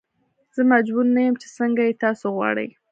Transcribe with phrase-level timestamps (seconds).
[0.55, 2.69] زه مجبور نه یم چې څنګه یې تاسو غواړئ.